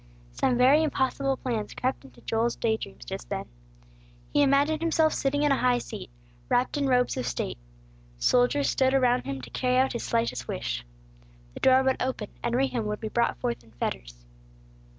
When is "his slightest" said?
9.93-10.47